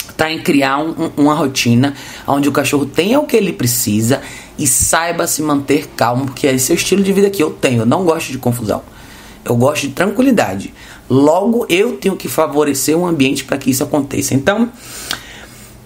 está 0.09 0.31
em 0.31 0.43
criar 0.43 0.79
um, 0.79 1.11
uma 1.17 1.35
rotina 1.35 1.95
onde 2.27 2.49
o 2.49 2.53
cachorro 2.53 2.85
tenha 2.85 3.19
o 3.21 3.27
que 3.27 3.37
ele 3.37 3.53
precisa 3.53 4.21
e 4.61 4.67
saiba 4.67 5.27
se 5.27 5.41
manter 5.41 5.89
calmo, 5.97 6.27
porque 6.27 6.47
esse 6.47 6.71
é 6.71 6.75
o 6.75 6.77
estilo 6.77 7.03
de 7.03 7.13
vida 7.15 7.31
que 7.31 7.43
eu 7.43 7.51
tenho. 7.51 7.81
Eu 7.81 7.87
não 7.87 8.05
gosto 8.05 8.31
de 8.31 8.37
confusão. 8.37 8.83
Eu 9.43 9.57
gosto 9.57 9.89
de 9.89 9.95
tranquilidade. 9.95 10.75
Logo, 11.09 11.65
eu 11.71 11.97
tenho 11.97 12.15
que 12.15 12.29
favorecer 12.29 12.95
um 12.95 13.07
ambiente 13.07 13.43
para 13.43 13.57
que 13.57 13.71
isso 13.71 13.83
aconteça. 13.83 14.35
Então, 14.35 14.71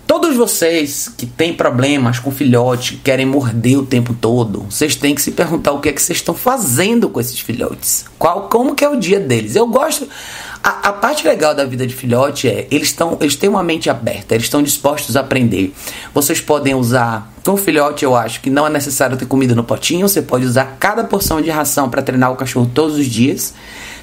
todos 0.09 0.37
vocês 0.37 1.09
que 1.17 1.25
têm 1.25 1.55
problemas 1.55 2.19
com 2.19 2.33
filhote, 2.33 2.97
querem 2.97 3.25
morder 3.25 3.79
o 3.79 3.87
tempo 3.87 4.13
todo, 4.13 4.67
vocês 4.69 4.97
têm 4.97 5.15
que 5.15 5.23
se 5.23 5.31
perguntar 5.31 5.71
o 5.71 5.81
que 5.81 5.89
é 5.89 5.93
que 5.93 6.03
vocês 6.03 6.19
estão 6.19 6.35
fazendo 6.35 7.09
com 7.09 7.21
esses 7.21 7.39
filhotes. 7.39 8.07
Qual, 8.19 8.49
como 8.49 8.75
que 8.75 8.85
é 8.85 8.89
o 8.89 8.97
dia 8.97 9.21
deles? 9.21 9.55
Eu 9.55 9.69
gosto 9.69 10.09
a, 10.65 10.89
a, 10.89 10.93
parte 10.95 11.29
legal 11.29 11.55
da 11.55 11.67
vida 11.67 11.87
de 11.87 11.95
filhote 11.95 12.49
é 12.49 12.67
eles 12.71 12.89
estão 12.89 13.19
eles 13.21 13.37
têm 13.37 13.51
uma 13.51 13.63
mente 13.63 13.91
aberta, 13.91 14.35
eles 14.35 14.47
estão 14.47 14.63
dispostos 14.63 15.15
a 15.15 15.21
aprender. 15.21 15.75
Vocês 16.15 16.41
podem 16.41 16.75
usar 16.75 17.31
com 17.45 17.55
filhote, 17.55 18.03
eu 18.03 18.17
acho 18.17 18.41
que 18.41 18.49
não 18.49 18.67
é 18.67 18.71
necessário 18.71 19.15
ter 19.19 19.27
comida 19.27 19.55
no 19.55 19.63
potinho, 19.63 20.09
você 20.09 20.23
pode 20.23 20.47
usar 20.47 20.79
cada 20.81 21.05
porção 21.05 21.43
de 21.43 21.51
ração 21.51 21.91
para 21.91 22.01
treinar 22.01 22.33
o 22.33 22.37
cachorro 22.37 22.71
todos 22.73 22.97
os 22.97 23.05
dias. 23.05 23.53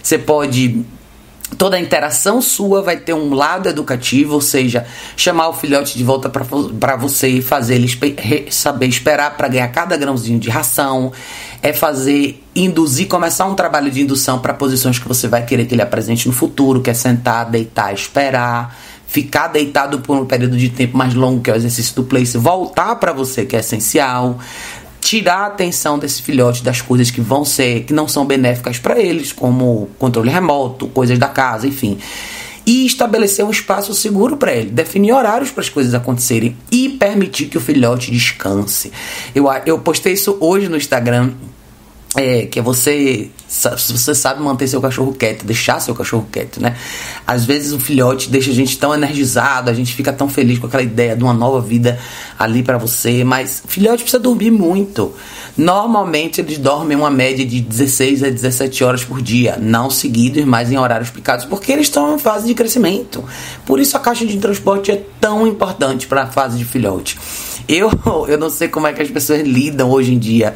Você 0.03 0.19
pode 0.19 0.85
toda 1.57 1.75
a 1.75 1.79
interação 1.79 2.41
sua 2.41 2.81
vai 2.81 2.97
ter 2.97 3.13
um 3.13 3.33
lado 3.33 3.69
educativo, 3.69 4.35
ou 4.35 4.41
seja, 4.41 4.85
chamar 5.15 5.49
o 5.49 5.53
filhote 5.53 5.97
de 5.97 6.03
volta 6.03 6.29
para 6.29 6.95
você 6.95 7.27
e 7.27 7.41
fazer 7.41 7.75
ele 7.75 7.87
saber 8.49 8.87
esperar 8.87 9.37
para 9.37 9.47
ganhar 9.47 9.67
cada 9.69 9.95
grãozinho 9.97 10.39
de 10.39 10.49
ração, 10.49 11.11
é 11.61 11.73
fazer 11.73 12.43
induzir, 12.55 13.07
começar 13.07 13.45
um 13.45 13.55
trabalho 13.55 13.91
de 13.91 14.01
indução 14.01 14.39
para 14.39 14.53
posições 14.53 14.97
que 14.97 15.07
você 15.07 15.27
vai 15.27 15.45
querer 15.45 15.65
que 15.65 15.75
ele 15.75 15.81
apresente 15.81 16.27
no 16.27 16.33
futuro, 16.33 16.81
que 16.81 16.89
é 16.89 16.93
sentar, 16.93 17.49
deitar, 17.49 17.93
esperar, 17.93 18.75
ficar 19.05 19.47
deitado 19.47 19.99
por 19.99 20.17
um 20.17 20.25
período 20.25 20.57
de 20.57 20.69
tempo 20.69 20.97
mais 20.97 21.13
longo, 21.13 21.41
que 21.41 21.49
é 21.49 21.53
o 21.53 21.55
exercício 21.55 21.93
do 21.95 22.03
place, 22.03 22.37
voltar 22.37 22.95
para 22.95 23.11
você, 23.11 23.45
que 23.45 23.55
é 23.55 23.59
essencial 23.59 24.39
tirar 25.01 25.39
a 25.39 25.45
atenção 25.47 25.97
desse 25.97 26.21
filhote 26.21 26.63
das 26.63 26.79
coisas 26.79 27.09
que 27.09 27.19
vão 27.19 27.43
ser, 27.43 27.83
que 27.83 27.91
não 27.91 28.07
são 28.07 28.23
benéficas 28.23 28.77
para 28.77 28.99
eles, 28.99 29.33
como 29.33 29.89
controle 29.97 30.29
remoto, 30.29 30.87
coisas 30.87 31.17
da 31.19 31.27
casa, 31.27 31.67
enfim. 31.67 31.97
e 32.65 32.85
estabelecer 32.85 33.43
um 33.43 33.49
espaço 33.49 33.91
seguro 33.93 34.37
para 34.37 34.53
ele, 34.53 34.69
definir 34.69 35.11
horários 35.11 35.49
para 35.49 35.61
as 35.61 35.69
coisas 35.69 35.95
acontecerem 35.95 36.55
e 36.71 36.89
permitir 36.89 37.47
que 37.47 37.57
o 37.57 37.61
filhote 37.61 38.11
descanse. 38.11 38.91
Eu, 39.33 39.47
eu 39.65 39.79
postei 39.79 40.13
isso 40.13 40.37
hoje 40.39 40.69
no 40.69 40.77
Instagram 40.77 41.31
é, 42.15 42.45
que 42.45 42.59
é 42.59 42.61
você, 42.61 43.29
você 43.47 44.13
sabe 44.13 44.41
manter 44.41 44.67
seu 44.67 44.81
cachorro 44.81 45.13
quieto, 45.13 45.45
deixar 45.45 45.79
seu 45.79 45.95
cachorro 45.95 46.27
quieto, 46.29 46.61
né? 46.61 46.75
Às 47.25 47.45
vezes 47.45 47.71
o 47.71 47.79
filhote 47.79 48.29
deixa 48.29 48.51
a 48.51 48.53
gente 48.53 48.77
tão 48.77 48.93
energizado, 48.93 49.69
a 49.69 49.73
gente 49.73 49.93
fica 49.93 50.11
tão 50.11 50.27
feliz 50.27 50.59
com 50.59 50.67
aquela 50.67 50.83
ideia 50.83 51.15
de 51.15 51.23
uma 51.23 51.33
nova 51.33 51.61
vida 51.61 51.97
ali 52.37 52.63
para 52.63 52.77
você, 52.77 53.23
mas 53.23 53.63
filhote 53.65 54.03
precisa 54.03 54.21
dormir 54.21 54.51
muito. 54.51 55.13
Normalmente 55.55 56.41
eles 56.41 56.57
dormem 56.57 56.97
uma 56.97 57.09
média 57.09 57.45
de 57.45 57.61
16 57.61 58.23
a 58.23 58.29
17 58.29 58.83
horas 58.83 59.03
por 59.05 59.21
dia, 59.21 59.57
não 59.57 59.89
seguidos, 59.89 60.43
mas 60.43 60.69
em 60.69 60.77
horários 60.77 61.09
picados, 61.09 61.45
porque 61.45 61.71
eles 61.71 61.87
estão 61.87 62.15
em 62.15 62.19
fase 62.19 62.45
de 62.45 62.53
crescimento. 62.53 63.23
Por 63.65 63.79
isso 63.79 63.95
a 63.95 63.99
caixa 64.01 64.25
de 64.25 64.37
transporte 64.37 64.91
é 64.91 65.01
tão 65.19 65.47
importante 65.47 66.07
para 66.07 66.23
a 66.23 66.27
fase 66.27 66.57
de 66.57 66.65
filhote. 66.65 67.17
Eu, 67.71 67.89
eu 68.27 68.37
não 68.37 68.49
sei 68.49 68.67
como 68.67 68.85
é 68.85 68.91
que 68.91 69.01
as 69.01 69.09
pessoas 69.09 69.41
lidam 69.41 69.89
hoje 69.89 70.13
em 70.13 70.19
dia 70.19 70.53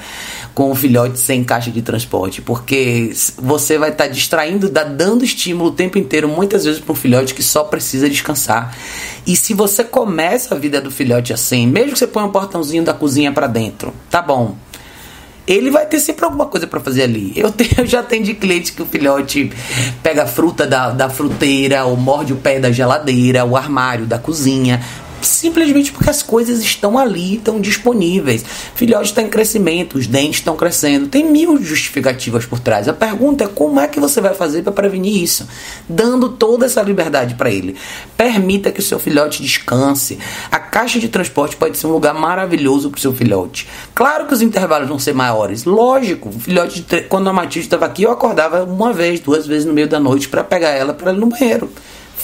com 0.54 0.70
o 0.70 0.76
filhote 0.76 1.18
sem 1.18 1.46
caixa 1.46 1.72
de 1.72 1.82
transporte, 1.82 2.42
porque 2.42 3.14
você 3.38 3.78
vai 3.78 3.92
estar 3.92 4.06
tá 4.06 4.10
distraindo, 4.10 4.70
dando 4.70 5.24
estímulo 5.24 5.70
o 5.70 5.74
tempo 5.74 5.98
inteiro, 5.98 6.28
muitas 6.28 6.66
vezes 6.66 6.82
para 6.82 6.92
um 6.92 6.96
filhote 6.96 7.34
que 7.34 7.42
só 7.42 7.64
precisa 7.64 8.10
descansar. 8.10 8.76
E 9.26 9.34
se 9.36 9.54
você 9.54 9.84
começa 9.84 10.56
a 10.56 10.58
vida 10.58 10.82
do 10.82 10.92
filhote 10.92 11.32
assim, 11.32 11.66
mesmo 11.66 11.94
que 11.94 12.00
você 12.00 12.08
ponha 12.08 12.26
um 12.26 12.32
portãozinho 12.32 12.84
da 12.84 12.94
cozinha 12.94 13.32
para 13.32 13.48
dentro, 13.48 13.94
tá 14.10 14.22
bom. 14.22 14.58
Ele 15.48 15.70
vai 15.70 15.86
ter 15.86 16.00
sempre 16.00 16.26
alguma 16.26 16.48
coisa 16.48 16.66
para 16.66 16.80
fazer 16.80 17.04
ali. 17.04 17.32
Eu, 17.36 17.54
eu 17.78 17.86
já 17.86 18.02
tenho 18.04 18.24
de 18.24 18.34
cliente 18.34 18.74
que 18.74 18.82
o 18.82 18.86
filhote 18.86 19.52
pega 20.04 20.24
a 20.24 20.28
fruta 20.28 20.66
da, 20.66 20.90
da 20.90 21.08
fruteira, 21.08 21.86
ou 21.86 21.96
morde 21.96 22.34
o 22.34 22.38
pé 22.38 22.60
da 22.60 22.72
geladeira, 22.72 23.46
o 23.46 23.56
armário 23.56 24.06
da 24.06 24.18
cozinha 24.18 24.82
simplesmente 25.22 25.92
porque 25.92 26.10
as 26.10 26.22
coisas 26.22 26.60
estão 26.62 26.98
ali, 26.98 27.36
estão 27.36 27.60
disponíveis. 27.60 28.46
Filhote 28.76 29.10
está 29.10 29.22
em 29.22 29.30
crescimento, 29.30 29.98
os 29.98 30.08
dentes 30.08 30.40
estão 30.40 30.56
crescendo, 30.56 31.08
tem 31.08 31.30
mil 31.30 31.62
justificativas 31.62 32.46
por 32.46 32.60
trás. 32.60 32.88
A 32.88 32.94
pergunta 32.94 33.44
é 33.44 33.48
como 33.48 33.80
é 33.80 33.88
que 33.88 34.00
você 34.00 34.22
vai 34.22 34.34
fazer 34.34 34.62
para 34.62 34.72
prevenir 34.72 35.22
isso? 35.22 35.48
Dando 35.88 36.30
toda 36.30 36.66
essa 36.66 36.82
liberdade 36.82 37.36
para 37.36 37.50
ele. 37.50 37.76
Permita 38.16 38.72
que 38.72 38.80
o 38.80 38.84
seu 38.84 39.00
filhote 39.00 39.42
descanse. 39.42 40.20
A 40.52 40.60
caixa 40.60 41.00
de 41.00 41.10
transporte 41.10 41.56
pode 41.56 41.78
ser 41.78 41.88
um 41.88 41.92
lugar 41.92 42.14
maravilhoso 42.14 42.90
para 42.90 42.98
o 42.98 43.02
seu 43.02 43.14
filhote. 43.14 43.68
Claro 43.94 44.26
que 44.26 44.34
os 44.34 44.42
intervalos 44.42 44.88
vão 44.88 45.00
ser 45.00 45.14
maiores, 45.14 45.64
lógico. 45.66 46.30
O 46.30 46.40
filhote, 46.40 46.86
quando 47.10 47.30
a 47.30 47.34
Matilde 47.34 47.68
estava 47.68 47.86
aqui, 47.86 48.04
eu 48.04 48.12
acordava 48.12 48.64
uma 48.64 48.94
vez, 48.94 49.20
duas 49.20 49.48
vezes 49.48 49.66
no 49.66 49.74
meio 49.74 49.88
da 49.88 50.00
noite 50.00 50.30
para 50.30 50.44
pegar 50.44 50.70
ela 50.70 50.94
para 50.94 51.12
ir 51.12 51.18
no 51.18 51.28
banheiro 51.28 51.70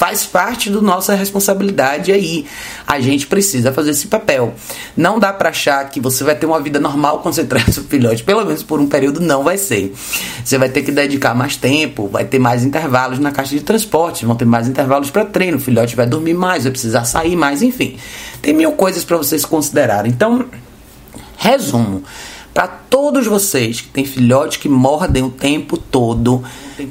faz 0.02 0.26
parte 0.26 0.72
da 0.72 0.82
nossa 0.82 1.14
responsabilidade 1.14 2.12
aí. 2.12 2.48
A 2.88 3.00
gente 3.00 3.28
precisa 3.28 3.72
fazer 3.72 3.92
esse 3.92 4.08
papel. 4.08 4.56
Não 4.98 5.20
dá 5.20 5.32
para 5.32 5.50
achar 5.50 5.88
que 5.92 6.00
você 6.00 6.24
vai 6.24 6.34
ter 6.34 6.48
uma 6.48 6.60
vida 6.60 6.80
normal 6.80 7.20
quando 7.20 7.36
você 7.36 7.44
traz 7.46 7.78
o 7.78 7.84
filhote, 7.84 8.24
pelo 8.24 8.44
menos 8.44 8.64
por 8.64 8.80
um 8.80 8.88
período 8.88 9.20
não 9.20 9.44
vai 9.44 9.60
ser. 9.60 9.94
Você 10.44 10.58
vai 10.58 10.70
ter 10.70 10.82
que 10.82 10.92
dedicar 10.92 11.36
mais 11.36 11.56
tempo, 11.56 12.08
vai 12.08 12.26
ter 12.26 12.40
mais 12.40 12.64
intervalos 12.64 13.20
na 13.20 13.32
caixa 13.32 13.54
de 13.54 13.62
transporte, 13.62 14.26
vão 14.26 14.36
ter 14.36 14.46
mais 14.46 14.68
intervalos 14.68 15.12
para 15.12 15.24
treino, 15.24 15.58
o 15.58 15.60
filhote 15.60 15.96
vai 15.96 16.08
dormir 16.08 16.34
mais, 16.34 16.64
vai 16.64 16.72
precisar 16.72 17.04
sair 17.04 17.36
mais, 17.36 17.62
enfim. 17.62 17.96
Tem 18.42 18.56
mil 18.56 18.72
coisas 18.72 19.04
para 19.04 19.18
vocês 19.18 19.46
considerarem. 19.46 20.12
Então, 20.12 20.46
resumo 21.38 22.04
para 22.54 22.68
todos 22.68 23.26
vocês 23.28 23.82
que 23.82 23.88
têm 23.88 24.06
filhote 24.06 24.60
que 24.60 24.68
mordem 24.68 25.24
o 25.24 25.30
tempo 25.30 25.78
todo, 25.78 26.44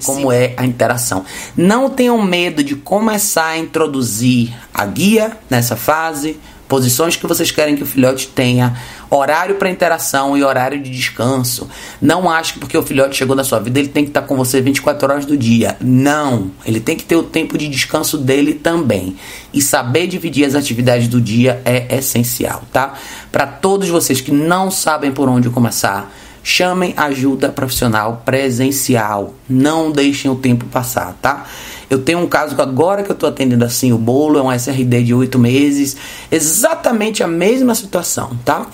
como 0.05 0.33
é 0.33 0.55
a 0.57 0.65
interação. 0.65 1.25
Não 1.57 1.91
tenham 1.91 2.21
medo 2.23 2.65
de 2.65 2.75
começar 2.75 3.47
a 3.47 3.59
introduzir 3.59 4.55
a 4.73 4.87
guia 4.87 5.37
nessa 5.49 5.77
fase, 5.77 6.39
posições 6.69 7.17
que 7.17 7.27
vocês 7.27 7.51
querem 7.51 7.77
que 7.77 7.83
o 7.83 7.87
filhote 7.87 8.29
tenha, 8.29 8.81
horário 9.11 9.57
para 9.57 9.69
interação 9.69 10.37
e 10.37 10.45
horário 10.45 10.81
de 10.81 10.91
descanso. 10.91 11.69
Não 12.01 12.31
acho 12.31 12.55
que 12.55 12.61
porque 12.61 12.79
o 12.79 12.83
filhote 12.83 13.17
chegou 13.17 13.35
na 13.35 13.43
sua 13.43 13.59
vida 13.59 13.79
ele 13.79 13.89
tem 13.89 14.05
que 14.05 14.11
estar 14.11 14.23
tá 14.23 14.27
com 14.27 14.37
você 14.37 14.61
24 14.61 15.11
horas 15.11 15.27
do 15.27 15.37
dia. 15.37 15.77
Não, 15.81 16.51
ele 16.65 16.81
tem 16.81 16.97
que 16.97 17.05
ter 17.05 17.17
o 17.17 17.23
tempo 17.23 17.59
de 17.59 17.69
descanso 17.69 18.17
dele 18.17 18.55
também. 18.55 19.17
E 19.53 19.61
saber 19.61 20.07
dividir 20.07 20.45
as 20.45 20.55
atividades 20.55 21.09
do 21.09 21.21
dia 21.21 21.61
é 21.65 21.97
essencial, 21.97 22.63
tá? 22.73 22.95
Para 23.33 23.47
todos 23.47 23.89
vocês 23.89 24.21
que 24.21 24.31
não 24.31 24.71
sabem 24.71 25.11
por 25.11 25.29
onde 25.29 25.51
começar, 25.51 26.13
chamem 26.43 26.95
ajuda 26.97 27.49
profissional 27.49 28.23
presencial. 28.25 29.35
Não 29.49 29.91
deixem 29.91 30.31
o 30.31 30.37
tempo 30.37 30.67
passar, 30.67 31.15
tá? 31.21 31.47
Eu 31.91 31.99
tenho 31.99 32.21
um 32.21 32.27
caso 32.29 32.55
que 32.55 32.63
agora 32.63 33.03
que 33.03 33.11
eu 33.11 33.15
estou 33.15 33.29
atendendo 33.29 33.65
assim 33.65 33.93
o 33.93 33.99
bolo, 33.99 34.39
é 34.39 34.43
um 34.43 34.53
SRD 34.53 35.03
de 35.03 35.13
oito 35.13 35.41
meses, 35.41 35.97
exatamente 36.31 37.21
a 37.23 37.27
mesma 37.27 37.75
situação, 37.75 38.39
tá? 38.45 38.67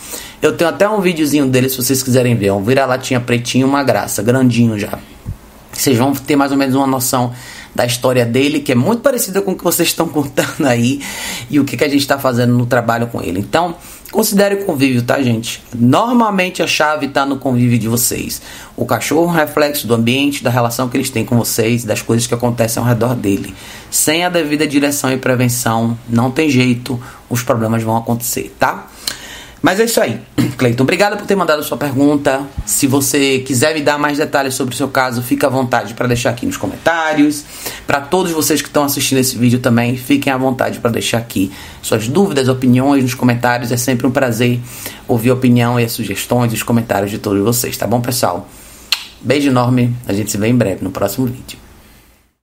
Eu 0.42 0.54
tenho 0.54 0.68
até 0.68 0.87
um 0.87 1.00
videozinho 1.00 1.46
dele 1.46 1.70
se 1.70 1.78
vocês 1.78 2.02
quiserem 2.02 2.37
ver, 2.37 2.52
um 2.52 2.62
vira-latinha 2.62 3.18
pretinho, 3.18 3.66
uma 3.66 3.82
graça, 3.82 4.23
grandinho 4.23 4.78
já. 4.78 4.99
Vocês 5.73 5.96
vão 5.96 6.12
ter 6.12 6.37
mais 6.37 6.52
ou 6.52 6.58
menos 6.58 6.75
uma 6.75 6.87
noção 6.87 7.32
da 7.75 7.85
história 7.85 8.25
dele, 8.25 8.61
que 8.61 8.73
é 8.73 8.75
muito 8.75 9.00
parecida 9.00 9.42
com 9.42 9.52
o 9.52 9.56
que 9.56 9.64
vocês 9.64 9.88
estão 9.88 10.08
contando 10.08 10.66
aí 10.66 11.00
e 11.50 11.58
o 11.58 11.64
que, 11.64 11.76
que 11.76 11.85
a 11.85 11.88
gente 11.88 12.00
está 12.00 12.18
fazendo 12.18 12.52
no 12.56 12.66
trabalho 12.66 13.06
com 13.06 13.23
ele. 13.23 13.40
Então, 13.40 13.76
Considere 14.16 14.54
o 14.54 14.64
convívio, 14.64 15.02
tá, 15.02 15.20
gente? 15.20 15.62
Normalmente 15.75 16.62
a 16.62 16.66
chave 16.66 17.04
está 17.04 17.26
no 17.26 17.37
convívio 17.37 17.78
de 17.78 17.87
vocês. 17.87 18.40
O 18.75 18.87
cachorro 18.87 19.26
é 19.26 19.28
um 19.28 19.30
reflexo 19.30 19.87
do 19.87 19.92
ambiente, 19.92 20.42
da 20.42 20.49
relação 20.49 20.88
que 20.88 20.96
eles 20.96 21.11
têm 21.11 21.23
com 21.23 21.37
vocês, 21.37 21.85
das 21.85 22.00
coisas 22.00 22.26
que 22.26 22.32
acontecem 22.32 22.82
ao 22.82 22.88
redor 22.88 23.14
dele. 23.14 23.54
Sem 23.90 24.25
a 24.25 24.30
devida 24.30 24.66
direção 24.66 25.12
e 25.12 25.18
prevenção, 25.18 25.99
não 26.08 26.30
tem 26.30 26.49
jeito, 26.49 26.99
os 27.28 27.42
problemas 27.42 27.82
vão 27.82 27.94
acontecer, 27.94 28.56
tá? 28.58 28.87
Mas 29.66 29.80
é 29.80 29.85
isso 29.85 30.00
aí. 30.00 30.20
Cleiton, 30.56 30.85
obrigado 30.85 31.16
por 31.16 31.26
ter 31.26 31.35
mandado 31.35 31.58
a 31.58 31.62
sua 31.64 31.76
pergunta. 31.76 32.46
Se 32.64 32.87
você 32.87 33.40
quiser 33.40 33.75
me 33.75 33.82
dar 33.82 33.99
mais 33.99 34.16
detalhes 34.16 34.54
sobre 34.54 34.73
o 34.73 34.76
seu 34.76 34.87
caso, 34.87 35.20
fica 35.23 35.49
à 35.49 35.50
vontade 35.50 35.92
para 35.92 36.06
deixar 36.06 36.30
aqui 36.30 36.46
nos 36.46 36.56
comentários. 36.56 37.44
Para 37.85 38.00
todos 38.00 38.30
vocês 38.30 38.62
que 38.62 38.68
estão 38.68 38.85
assistindo 38.85 39.18
esse 39.18 39.37
vídeo 39.37 39.58
também, 39.58 39.96
fiquem 39.96 40.32
à 40.32 40.37
vontade 40.37 40.78
para 40.78 40.92
deixar 40.92 41.18
aqui 41.18 41.50
suas 41.82 42.06
dúvidas, 42.06 42.46
opiniões 42.46 43.02
nos 43.02 43.14
comentários. 43.14 43.73
É 43.73 43.76
sempre 43.76 44.06
um 44.06 44.12
prazer 44.12 44.61
ouvir 45.08 45.30
a 45.30 45.35
opinião 45.35 45.80
e 45.80 45.85
as 45.85 45.90
sugestões 45.90 46.52
e 46.52 46.54
os 46.54 46.62
comentários 46.62 47.11
de 47.11 47.18
todos 47.18 47.42
vocês, 47.42 47.76
tá 47.76 47.88
bom, 47.88 48.00
pessoal? 48.00 48.49
Beijo 49.20 49.49
enorme. 49.49 49.92
A 50.06 50.12
gente 50.12 50.30
se 50.30 50.38
vê 50.38 50.46
em 50.46 50.54
breve 50.54 50.85
no 50.85 50.92
próximo 50.92 51.26
vídeo. 51.26 51.65